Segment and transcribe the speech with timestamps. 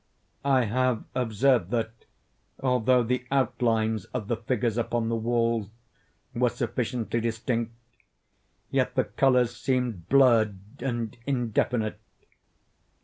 [0.43, 1.91] I have observed that,
[2.59, 5.69] although the outlines of the figures upon the walls
[6.33, 7.71] were sufficiently distinct,
[8.71, 11.99] yet the colors seemed blurred and indefinite.